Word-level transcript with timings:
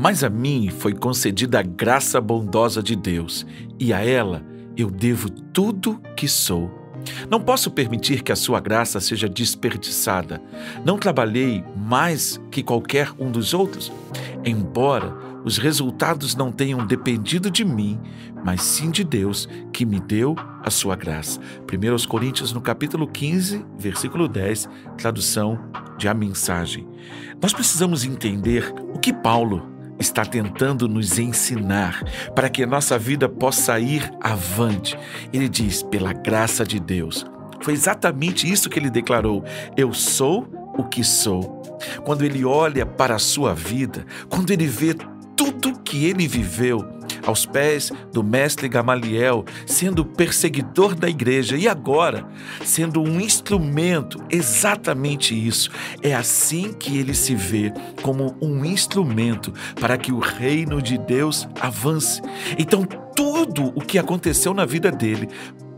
Mas 0.00 0.22
a 0.22 0.30
mim 0.30 0.70
foi 0.70 0.92
concedida 0.92 1.58
a 1.58 1.62
graça 1.62 2.20
bondosa 2.20 2.80
de 2.80 2.94
Deus, 2.94 3.44
e 3.80 3.92
a 3.92 3.98
ela 3.98 4.46
eu 4.76 4.88
devo 4.88 5.28
tudo 5.28 6.00
que 6.16 6.28
sou. 6.28 6.70
Não 7.28 7.40
posso 7.40 7.68
permitir 7.68 8.22
que 8.22 8.30
a 8.30 8.36
sua 8.36 8.60
graça 8.60 9.00
seja 9.00 9.28
desperdiçada. 9.28 10.40
Não 10.84 10.98
trabalhei 10.98 11.64
mais 11.76 12.40
que 12.48 12.62
qualquer 12.62 13.10
um 13.18 13.28
dos 13.28 13.52
outros, 13.52 13.90
embora 14.44 15.12
os 15.44 15.58
resultados 15.58 16.36
não 16.36 16.52
tenham 16.52 16.86
dependido 16.86 17.50
de 17.50 17.64
mim, 17.64 17.98
mas 18.44 18.62
sim 18.62 18.92
de 18.92 19.02
Deus 19.02 19.48
que 19.72 19.84
me 19.84 19.98
deu 19.98 20.36
a 20.62 20.70
sua 20.70 20.94
graça. 20.94 21.40
1 21.62 22.06
Coríntios 22.06 22.52
no 22.52 22.60
capítulo 22.60 23.08
15, 23.08 23.64
versículo 23.76 24.28
10, 24.28 24.68
tradução 24.96 25.58
de 25.98 26.06
a 26.06 26.14
mensagem. 26.14 26.86
Nós 27.42 27.52
precisamos 27.52 28.04
entender 28.04 28.72
o 28.94 28.98
que 29.00 29.12
Paulo 29.12 29.67
está 29.98 30.24
tentando 30.24 30.88
nos 30.88 31.18
ensinar 31.18 32.02
para 32.34 32.48
que 32.48 32.62
a 32.62 32.66
nossa 32.66 32.98
vida 32.98 33.28
possa 33.28 33.78
ir 33.78 34.10
avante. 34.20 34.98
Ele 35.32 35.48
diz: 35.48 35.82
pela 35.82 36.12
graça 36.12 36.64
de 36.64 36.78
Deus. 36.78 37.26
Foi 37.60 37.74
exatamente 37.74 38.50
isso 38.50 38.70
que 38.70 38.78
ele 38.78 38.90
declarou: 38.90 39.44
Eu 39.76 39.92
sou 39.92 40.48
o 40.76 40.84
que 40.84 41.02
sou. 41.02 41.62
Quando 42.04 42.22
ele 42.22 42.44
olha 42.44 42.86
para 42.86 43.16
a 43.16 43.18
sua 43.18 43.54
vida, 43.54 44.04
quando 44.28 44.50
ele 44.50 44.66
vê 44.66 44.94
tudo 45.36 45.78
que 45.80 46.06
ele 46.06 46.26
viveu, 46.26 46.97
aos 47.28 47.44
pés 47.44 47.92
do 48.10 48.24
mestre 48.24 48.68
Gamaliel, 48.68 49.44
sendo 49.66 50.02
perseguidor 50.02 50.94
da 50.94 51.10
igreja 51.10 51.58
e 51.58 51.68
agora 51.68 52.26
sendo 52.64 53.02
um 53.02 53.20
instrumento, 53.20 54.18
exatamente 54.30 55.34
isso. 55.34 55.70
É 56.02 56.14
assim 56.14 56.72
que 56.72 56.96
ele 56.96 57.12
se 57.12 57.34
vê 57.34 57.70
como 58.02 58.34
um 58.40 58.64
instrumento 58.64 59.52
para 59.78 59.98
que 59.98 60.10
o 60.10 60.18
reino 60.18 60.80
de 60.80 60.96
Deus 60.96 61.46
avance. 61.60 62.22
Então, 62.58 62.84
tudo 63.14 63.72
o 63.74 63.80
que 63.80 63.98
aconteceu 63.98 64.54
na 64.54 64.64
vida 64.64 64.90
dele 64.90 65.28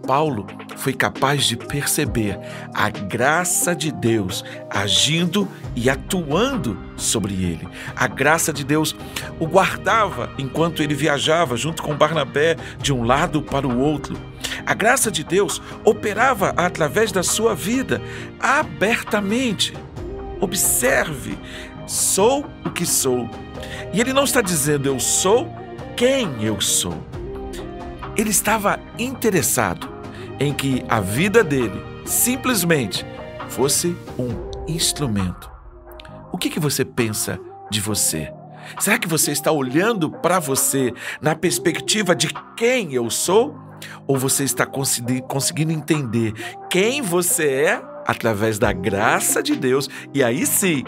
Paulo 0.06 0.46
foi 0.76 0.92
capaz 0.92 1.44
de 1.44 1.56
perceber 1.56 2.38
a 2.74 2.88
graça 2.88 3.74
de 3.74 3.92
Deus 3.92 4.44
agindo 4.68 5.48
e 5.76 5.90
atuando 5.90 6.78
sobre 6.96 7.34
ele. 7.34 7.68
A 7.94 8.06
graça 8.06 8.52
de 8.52 8.64
Deus 8.64 8.96
o 9.38 9.46
guardava 9.46 10.30
enquanto 10.38 10.82
ele 10.82 10.94
viajava 10.94 11.56
junto 11.56 11.82
com 11.82 11.94
Barnabé 11.94 12.56
de 12.78 12.92
um 12.92 13.04
lado 13.04 13.42
para 13.42 13.66
o 13.66 13.78
outro. 13.78 14.16
A 14.66 14.74
graça 14.74 15.10
de 15.10 15.22
Deus 15.22 15.60
operava 15.84 16.54
através 16.56 17.12
da 17.12 17.22
sua 17.22 17.54
vida 17.54 18.00
abertamente. 18.38 19.74
Observe, 20.40 21.38
sou 21.86 22.46
o 22.64 22.70
que 22.70 22.86
sou. 22.86 23.28
E 23.92 24.00
ele 24.00 24.12
não 24.12 24.24
está 24.24 24.40
dizendo 24.40 24.86
eu 24.86 24.98
sou 24.98 25.52
quem 25.96 26.42
eu 26.42 26.60
sou. 26.60 27.19
Ele 28.16 28.30
estava 28.30 28.78
interessado 28.98 29.88
em 30.38 30.52
que 30.52 30.82
a 30.88 31.00
vida 31.00 31.44
dele 31.44 31.80
simplesmente 32.04 33.06
fosse 33.48 33.96
um 34.18 34.50
instrumento. 34.68 35.50
O 36.32 36.38
que, 36.38 36.50
que 36.50 36.60
você 36.60 36.84
pensa 36.84 37.38
de 37.70 37.80
você? 37.80 38.32
Será 38.78 38.98
que 38.98 39.08
você 39.08 39.32
está 39.32 39.50
olhando 39.50 40.10
para 40.10 40.38
você 40.38 40.92
na 41.20 41.34
perspectiva 41.34 42.14
de 42.14 42.28
quem 42.56 42.92
eu 42.92 43.10
sou? 43.10 43.56
Ou 44.06 44.16
você 44.16 44.44
está 44.44 44.66
conseguindo 44.66 45.72
entender 45.72 46.32
quem 46.68 47.00
você 47.00 47.48
é 47.48 47.82
através 48.06 48.58
da 48.58 48.72
graça 48.72 49.42
de 49.42 49.56
Deus? 49.56 49.88
E 50.12 50.22
aí 50.22 50.46
sim, 50.46 50.84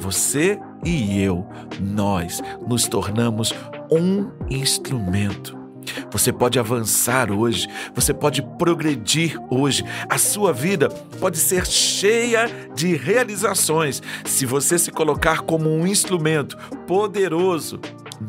você 0.00 0.58
e 0.84 1.22
eu, 1.22 1.46
nós 1.80 2.42
nos 2.66 2.88
tornamos 2.88 3.54
um 3.90 4.30
instrumento 4.50 5.61
você 6.10 6.32
pode 6.32 6.58
avançar 6.58 7.30
hoje, 7.30 7.68
você 7.94 8.12
pode 8.12 8.42
progredir 8.58 9.38
hoje. 9.50 9.84
A 10.08 10.18
sua 10.18 10.52
vida 10.52 10.88
pode 11.20 11.38
ser 11.38 11.66
cheia 11.66 12.48
de 12.74 12.96
realizações 12.96 14.02
se 14.24 14.46
você 14.46 14.78
se 14.78 14.90
colocar 14.90 15.40
como 15.40 15.70
um 15.70 15.86
instrumento 15.86 16.56
poderoso 16.86 17.80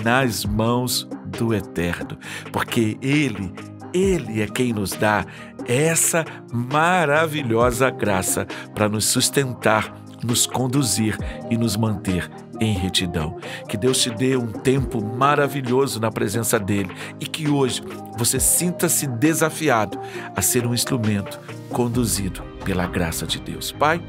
nas 0.03 0.45
mãos 0.45 1.07
do 1.25 1.53
Eterno, 1.53 2.17
porque 2.51 2.97
Ele, 3.01 3.53
Ele 3.93 4.41
é 4.41 4.47
quem 4.47 4.73
nos 4.73 4.91
dá 4.91 5.25
essa 5.65 6.25
maravilhosa 6.51 7.89
graça 7.89 8.45
para 8.73 8.89
nos 8.89 9.05
sustentar, 9.05 10.02
nos 10.25 10.45
conduzir 10.45 11.17
e 11.49 11.57
nos 11.57 11.75
manter 11.75 12.29
em 12.59 12.73
retidão. 12.73 13.37
Que 13.67 13.77
Deus 13.77 14.01
te 14.01 14.09
dê 14.09 14.37
um 14.37 14.51
tempo 14.51 15.03
maravilhoso 15.03 15.99
na 15.99 16.11
presença 16.11 16.59
dele 16.59 16.91
e 17.19 17.25
que 17.25 17.49
hoje 17.49 17.81
você 18.17 18.39
sinta-se 18.39 19.07
desafiado 19.07 19.99
a 20.35 20.41
ser 20.41 20.65
um 20.65 20.73
instrumento 20.73 21.39
conduzido 21.69 22.41
pela 22.63 22.87
graça 22.87 23.25
de 23.25 23.39
Deus. 23.39 23.71
Pai, 23.71 24.01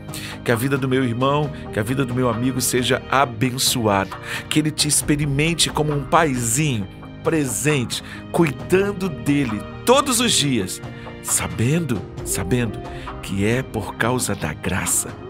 que 0.45 0.53
a 0.53 0.57
vida 0.57 0.79
do 0.79 0.89
meu 0.89 1.05
irmão, 1.05 1.51
que 1.73 1.81
a 1.81 1.83
vida 1.83 2.05
do 2.05 2.15
meu 2.15 2.29
amigo 2.29 2.61
seja 2.61 3.03
abençoada, 3.11 4.17
que 4.49 4.59
ele 4.59 4.71
te 4.71 4.87
experimente 4.87 5.71
como 5.71 5.93
um 5.93 6.05
paizinho 6.05 6.87
presente, 7.23 8.03
cuidando 8.31 9.09
dele 9.09 9.61
todos 9.87 10.21
os 10.21 10.33
dias, 10.33 10.81
sabendo, 11.23 12.01
sabendo 12.25 12.79
que 13.23 13.47
é 13.47 13.63
por 13.63 13.97
causa 13.97 14.35
da 14.35 14.53
graça 14.53 15.24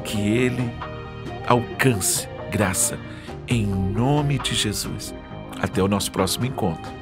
que 0.00 0.20
ele 0.20 0.70
alcance 1.46 2.28
graça. 2.50 2.98
Em 3.48 3.66
nome 3.66 4.38
de 4.38 4.54
Jesus. 4.54 5.14
Até 5.60 5.82
o 5.82 5.88
nosso 5.88 6.10
próximo 6.10 6.46
encontro. 6.46 6.99